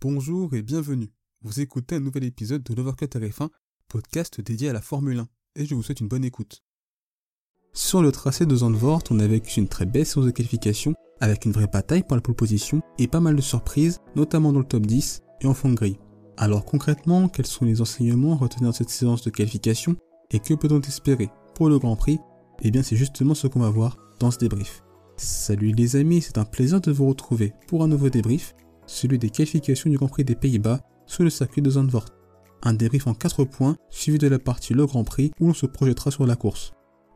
[0.00, 1.10] Bonjour et bienvenue.
[1.42, 3.48] Vous écoutez un nouvel épisode de l'Overcut RF1,
[3.88, 6.62] podcast dédié à la Formule 1, et je vous souhaite une bonne écoute.
[7.72, 11.46] Sur le tracé de Zandvoort, on a vécu une très belle séance de qualification, avec
[11.46, 14.64] une vraie bataille pour la pole position et pas mal de surprises, notamment dans le
[14.64, 15.98] top 10 et en fond de grille.
[16.36, 19.96] Alors concrètement, quels sont les enseignements à retenir de cette séance de qualification
[20.30, 22.20] et que peut-on espérer pour le Grand Prix?
[22.62, 24.84] Eh bien c'est justement ce qu'on va voir dans ce débrief.
[25.16, 28.54] Salut les amis, c'est un plaisir de vous retrouver pour un nouveau débrief,
[28.88, 32.06] celui des qualifications du Grand Prix des Pays-Bas sur le circuit de Zandvoort.
[32.62, 35.66] Un débrief en 4 points, suivi de la partie le Grand Prix où l'on se
[35.66, 36.72] projettera sur la course.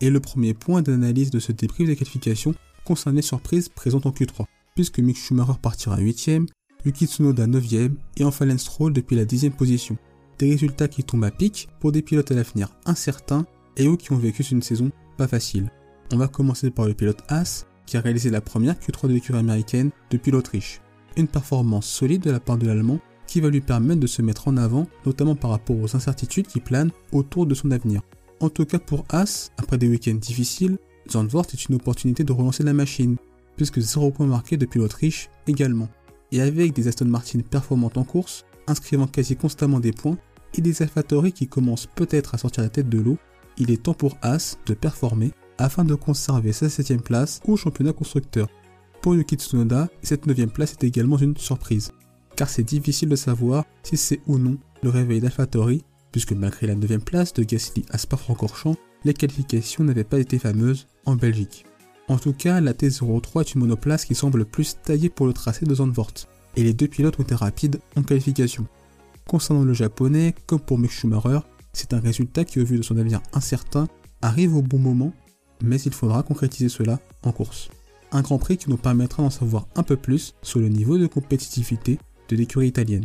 [0.00, 4.10] Et le premier point d'analyse de ce débrief des qualifications concerne les surprises présentes en
[4.10, 4.44] Q3,
[4.74, 6.46] puisque Mick Schumacher partira 8ème,
[6.84, 9.98] Yuki Tsunoda 9ème et enfin Lance Stroll depuis la 10ème position.
[10.38, 14.12] Des résultats qui tombent à pic pour des pilotes à l'avenir incertains et eux qui
[14.12, 15.70] ont vécu une saison pas facile.
[16.12, 19.38] On va commencer par le pilote Haas, qui a réalisé la première Q3 de l'écurie
[19.38, 20.80] américaine depuis l'Autriche.
[21.16, 24.48] Une performance solide de la part de l'Allemand qui va lui permettre de se mettre
[24.48, 28.02] en avant, notamment par rapport aux incertitudes qui planent autour de son avenir.
[28.40, 30.78] En tout cas pour Haas, après des week-ends difficiles,
[31.10, 33.16] Zandvoort est une opportunité de relancer la machine,
[33.56, 35.88] puisque 0 points marqués depuis l'Autriche également.
[36.32, 40.18] Et avec des Aston Martin performantes en course, inscrivant quasi constamment des points,
[40.58, 43.18] et des AlphaTauri qui commencent peut-être à sortir la tête de l'eau,
[43.58, 47.92] il est temps pour Haas de performer afin de conserver sa 7ème place au championnat
[47.92, 48.48] constructeur.
[49.06, 51.92] Pour Yuki Tsunoda, cette 9ème place est également une surprise,
[52.34, 56.74] car c'est difficile de savoir si c'est ou non le réveil d'AlphaTauri, puisque malgré la
[56.74, 61.66] 9ème place de Gasly à Spa-Francorchamps, les qualifications n'avaient pas été fameuses en Belgique.
[62.08, 65.66] En tout cas, la T03 est une monoplace qui semble plus taillée pour le tracé
[65.66, 68.66] de Zandvoort, et les deux pilotes ont été rapides en qualification.
[69.28, 71.38] Concernant le japonais, comme pour Mick Schumacher,
[71.72, 73.86] c'est un résultat qui, au vu de son avenir incertain,
[74.20, 75.12] arrive au bon moment
[75.62, 77.70] mais il faudra concrétiser cela en course.
[78.16, 81.06] Un Grand Prix qui nous permettra d'en savoir un peu plus sur le niveau de
[81.06, 81.98] compétitivité
[82.30, 83.04] de l'écurie italienne.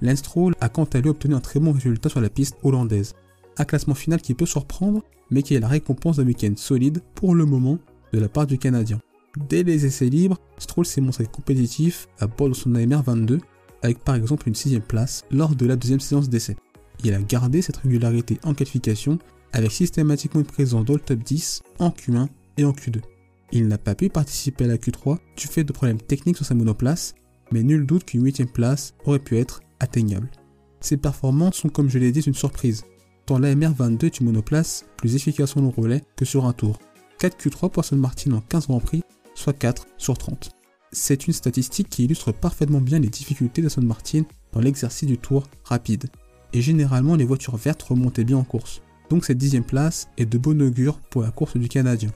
[0.00, 3.14] Lance Stroll a quant à lui obtenu un très bon résultat sur la piste hollandaise.
[3.58, 7.34] Un classement final qui peut surprendre, mais qui est la récompense d'un week-end solide pour
[7.34, 7.80] le moment
[8.12, 9.00] de la part du Canadien.
[9.48, 13.40] Dès les essais libres, Stroll s'est montré compétitif à bord de son AMR 22,
[13.82, 16.54] avec par exemple une sixième place lors de la deuxième séance d'essai.
[17.02, 19.18] Il a gardé cette régularité en qualification
[19.52, 23.00] avec systématiquement une présence dans le top 10 en Q1 et en Q2.
[23.52, 26.54] Il n'a pas pu participer à la Q3 du fait de problèmes techniques sur sa
[26.54, 27.14] monoplace,
[27.52, 30.30] mais nul doute qu'une 8 place aurait pu être atteignable.
[30.80, 32.84] Ses performances sont comme je l'ai dit une surprise,
[33.26, 36.78] tant l'AMR 22 est une monoplace plus efficace sur le relais que sur un tour.
[37.18, 39.02] 4 Q3 pour Aston Martin en 15 Grands Prix,
[39.34, 40.50] soit 4 sur 30.
[40.92, 44.22] C'est une statistique qui illustre parfaitement bien les difficultés d'Aston Martin
[44.52, 46.06] dans l'exercice du tour rapide.
[46.52, 50.38] Et généralement les voitures vertes remontaient bien en course donc cette dixième place est de
[50.38, 52.10] bon augure pour la course du Canadien.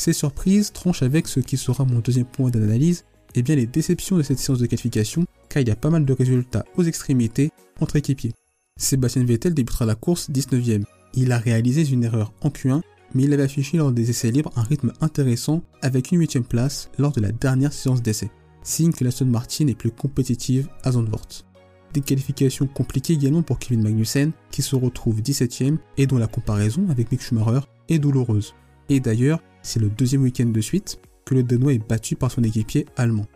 [0.00, 4.16] Ces surprises tranchent avec ce qui sera mon deuxième point d'analyse, et bien les déceptions
[4.16, 7.50] de cette séance de qualification, car il y a pas mal de résultats aux extrémités
[7.80, 8.32] entre équipiers.
[8.78, 10.84] Sébastien Vettel débutera la course 19ème.
[11.12, 12.80] Il a réalisé une erreur en Q1,
[13.12, 16.88] mais il avait affiché lors des essais libres un rythme intéressant avec une 8ème place
[16.96, 18.30] lors de la dernière séance d'essai,
[18.62, 21.44] signe que la Stone Martin est plus compétitive à Zandvoort.
[21.92, 26.88] Des qualifications compliquées également pour Kevin Magnussen, qui se retrouve 17ème et dont la comparaison
[26.88, 28.54] avec Mick Schumacher est douloureuse.
[28.88, 32.42] Et d'ailleurs, c'est le deuxième week-end de suite que le Danois est battu par son
[32.42, 33.26] équipier allemand.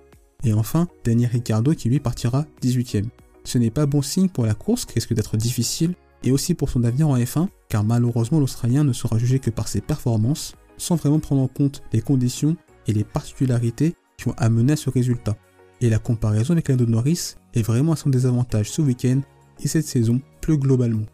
[0.44, 3.08] Et enfin, Daniel Ricciardo qui lui partira 18ème.
[3.44, 6.70] Ce n'est pas bon signe pour la course qui risque d'être difficile, et aussi pour
[6.70, 10.96] son avenir en F1, car malheureusement l'Australien ne sera jugé que par ses performances, sans
[10.96, 12.56] vraiment prendre en compte les conditions
[12.86, 15.36] et les particularités qui ont amené à ce résultat
[15.80, 19.20] et la comparaison avec Lando Norris est vraiment à son désavantage ce week-end
[19.62, 21.04] et cette saison plus globalement.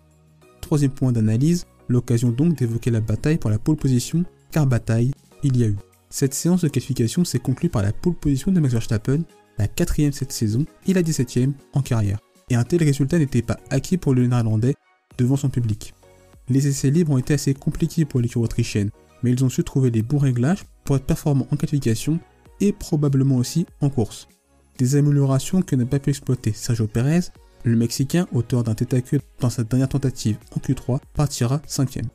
[0.61, 5.13] Troisième point d'analyse, l'occasion donc d'évoquer la bataille pour la pole position, car bataille,
[5.43, 5.77] il y a eu.
[6.11, 9.23] Cette séance de qualification s'est conclue par la pole position de Max Verstappen,
[9.59, 12.19] la quatrième cette saison et la 17ème en carrière.
[12.49, 14.75] Et un tel résultat n'était pas acquis pour le néerlandais
[15.19, 15.95] devant son public.
[16.49, 18.91] Les essais libres ont été assez compliqués pour l'équipe autrichienne,
[19.23, 22.19] mais ils ont su trouver les bons réglages pour être performants en qualification
[22.61, 24.27] et probablement aussi en course
[24.81, 27.21] des améliorations que n'a pas pu exploiter Sergio Perez,
[27.65, 32.07] le Mexicain, auteur d'un tête à queue dans sa dernière tentative en Q3, partira 5ème.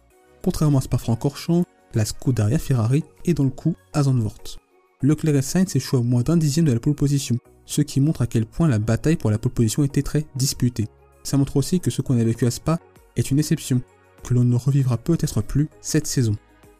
[0.43, 1.63] Contrairement à Spa-Francorchamps,
[1.95, 4.59] la Scuderia Ferrari est dans le coup à Zandvoort.
[5.01, 8.21] Leclerc et Sainz échouent à moins d'un dixième de la pole position, ce qui montre
[8.21, 10.87] à quel point la bataille pour la pole position était très disputée.
[11.23, 12.79] Ça montre aussi que ce qu'on a vécu à Spa
[13.15, 13.81] est une exception,
[14.23, 16.35] que l'on ne revivra peut-être plus cette saison.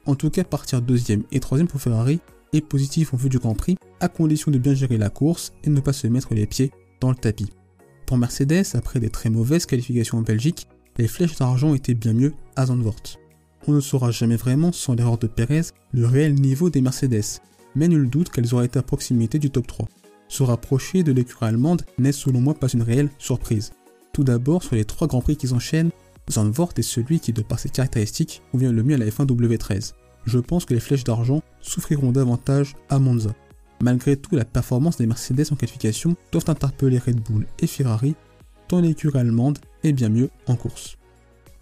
[0.05, 2.19] En tout cas, partir deuxième et troisième pour Ferrari
[2.53, 5.69] et positif en vue du Grand Prix, à condition de bien gérer la course et
[5.69, 6.71] ne pas se mettre les pieds
[7.01, 7.49] dans le tapis.
[8.05, 12.33] Pour Mercedes, après des très mauvaises qualifications en Belgique, les flèches d'argent étaient bien mieux
[12.55, 13.19] à Zandvoort.
[13.67, 17.41] On ne saura jamais vraiment, sans l'erreur de Perez, le réel niveau des Mercedes,
[17.75, 19.87] mais nul doute qu'elles auraient été à proximité du top 3.
[20.27, 23.73] se rapprocher de l'écurie allemande n'est selon moi pas une réelle surprise.
[24.13, 25.91] Tout d'abord, sur les trois grands prix qu'ils enchaînent,
[26.31, 29.93] Zandvoort est celui qui, de par ses caractéristiques, convient le mieux à la F1 W13.
[30.25, 33.31] Je pense que les flèches d'argent souffriront davantage à Monza.
[33.81, 38.15] Malgré tout, la performance des Mercedes en qualification doivent interpeller Red Bull et Ferrari,
[38.67, 40.97] tant l'écurie allemande est bien mieux en course.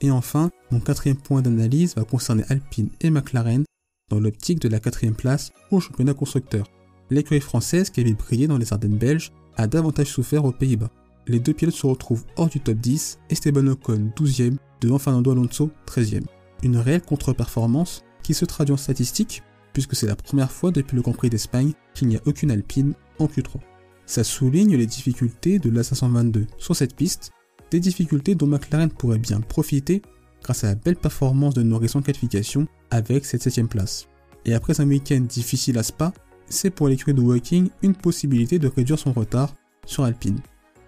[0.03, 3.63] Et enfin, mon quatrième point d'analyse va concerner Alpine et McLaren
[4.11, 6.67] dans l'optique de la quatrième place au championnat constructeur.
[7.09, 10.91] L'écurie française qui avait brillé dans les Ardennes belges a davantage souffert aux Pays-Bas.
[11.27, 15.71] Les deux pilotes se retrouvent hors du top 10, Esteban Ocon 12e devant Fernando Alonso
[15.87, 16.25] 13e.
[16.63, 19.41] Une réelle contre-performance qui se traduit en statistiques
[19.71, 22.93] puisque c'est la première fois depuis le Grand Prix d'Espagne qu'il n'y a aucune Alpine
[23.19, 23.59] en Q3.
[24.05, 27.31] Ça souligne les difficultés de l'A522 sur cette piste,
[27.73, 30.03] des difficultés dont McLaren pourrait bien profiter
[30.43, 34.07] grâce à la belle performance de Norris en qualification avec cette 7ème place.
[34.45, 36.13] Et après un week-end difficile à Spa,
[36.47, 39.55] c'est pour l'écurie de Woking une possibilité de réduire son retard
[39.87, 40.39] sur Alpine.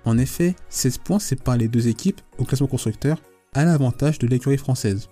[0.04, 3.20] En effet, 16 points séparent les deux équipes au classement constructeur
[3.54, 5.10] à l'avantage de l'écurie française.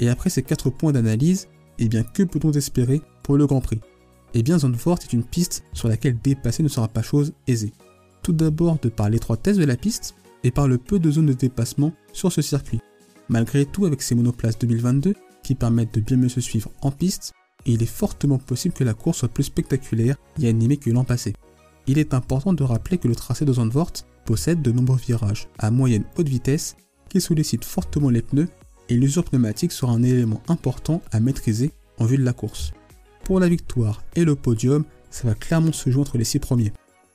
[0.00, 1.48] Et après ces 4 points d'analyse,
[1.78, 3.80] eh bien que peut-on espérer pour le Grand Prix?
[4.34, 7.72] Eh bien Zandvoort est une piste sur laquelle dépasser ne sera pas chose aisée.
[8.22, 10.14] Tout d'abord de par l'étroitesse de la piste
[10.44, 12.80] et par le peu de zones de dépassement sur ce circuit.
[13.28, 17.32] Malgré tout, avec ces monoplaces 2022 qui permettent de bien mieux se suivre en piste,
[17.66, 21.34] il est fortement possible que la course soit plus spectaculaire et animée que l'an passé.
[21.86, 23.92] Il est important de rappeler que le tracé de Zandvoort
[24.24, 26.76] possède de nombreux virages à moyenne haute vitesse
[27.08, 28.48] qui sollicitent fortement les pneus
[28.88, 32.72] et l'usure pneumatique sera un élément important à maîtriser en vue de la course.
[33.24, 36.72] Pour la victoire et le podium, ça va clairement se jouer entre les six premiers.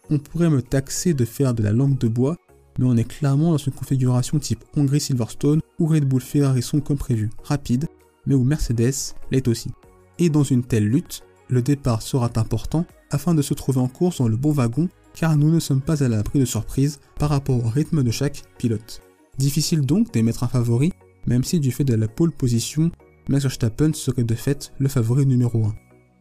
[0.10, 2.38] On pourrait me taxer de faire de la langue de bois,
[2.78, 6.82] mais on est clairement dans une configuration type Hongrie Silverstone où Red Bull Ferrari sont
[6.82, 7.88] comme prévu rapides,
[8.26, 9.72] mais où Mercedes l'est aussi.
[10.20, 14.18] Et dans une telle lutte, le départ sera important afin de se trouver en course
[14.18, 17.64] dans le bon wagon car nous ne sommes pas à l'abri de surprises par rapport
[17.64, 19.02] au rythme de chaque pilote.
[19.38, 20.92] Difficile donc d'émettre un favori
[21.28, 22.92] même si du fait de la pole position,
[23.30, 25.76] Max Verstappen serait de fait le favori numéro 1.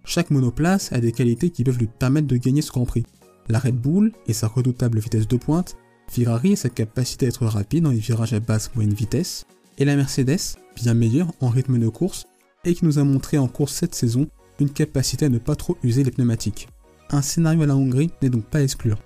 [0.04, 3.04] Chaque monoplace a des qualités qui peuvent lui permettre de gagner ce Grand Prix.
[3.48, 5.76] La Red Bull et sa redoutable vitesse de pointe,
[6.14, 9.44] Ferrari et sa capacité à être rapide dans les virages à basse moyenne vitesse,
[9.78, 12.26] et la Mercedes, bien meilleure en rythme de course,
[12.64, 14.28] et qui nous a montré en course cette saison
[14.60, 16.68] une capacité à ne pas trop user les pneumatiques.
[17.10, 18.98] Un scénario à la Hongrie n'est donc pas à exclure.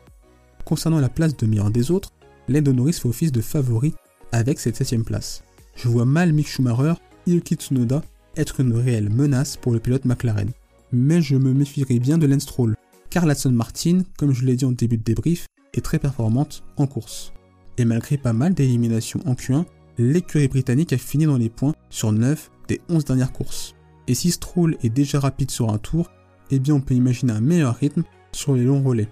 [0.64, 2.12] Concernant la place de meilleur des autres,
[2.48, 3.94] Lando Norris fait office de favori
[4.30, 5.42] avec cette 7ème place
[5.78, 6.94] je vois mal Mick Schumacher
[7.26, 8.02] Yuki Tsunoda
[8.36, 10.50] être une réelle menace pour le pilote McLaren.
[10.92, 12.74] Mais je me méfierai bien de Lance Stroll,
[13.10, 15.46] car l'Aston Martin, comme je l'ai dit en début de débrief,
[15.80, 17.32] très performante en course.
[17.76, 19.64] Et malgré pas mal d'éliminations en Q1,
[19.98, 23.74] l'écurie britannique a fini dans les points sur 9 des 11 dernières courses.
[24.06, 26.10] Et si Stroll est déjà rapide sur un tour,
[26.50, 28.02] eh bien on peut imaginer un meilleur rythme
[28.32, 29.08] sur les longs relais.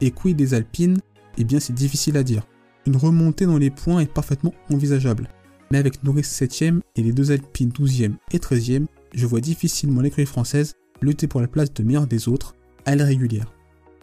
[0.00, 0.98] Et quid des Alpines?
[1.38, 2.46] Eh bien c'est difficile à dire.
[2.86, 5.28] Une remontée dans les points est parfaitement envisageable
[5.70, 10.26] mais avec Norris 7ème et les deux Alpines 12ème et 13ème, je vois difficilement l'écurie
[10.26, 12.54] française lutter pour la place de meilleur des autres
[12.84, 13.06] à la.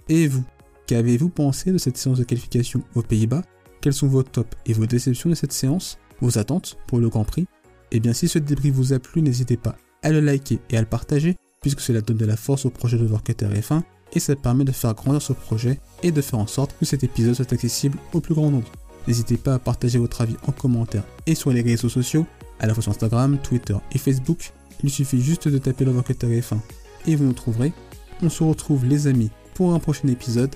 [0.10, 0.44] Et vous?
[0.88, 3.44] Qu'avez-vous pensé de cette séance de qualification aux Pays-Bas?
[3.81, 5.97] Quels sont vos tops et vos déceptions de cette séance?
[6.21, 7.44] Vos attentes pour le Grand Prix?
[7.91, 10.77] Et eh bien si ce débrief vous a plu, n'hésitez pas à le liker et
[10.77, 13.81] à le partager, puisque cela donne de la force au projet de Workutter F1
[14.13, 17.03] et ça permet de faire grandir ce projet et de faire en sorte que cet
[17.03, 18.71] épisode soit accessible au plus grand nombre.
[19.07, 22.25] N'hésitez pas à partager votre avis en commentaire et sur les réseaux sociaux,
[22.59, 24.54] à la fois sur Instagram, Twitter et Facebook.
[24.83, 26.57] Il suffit juste de taper l'avocat F1
[27.07, 27.73] et vous nous trouverez.
[28.21, 30.56] On se retrouve les amis pour un prochain épisode.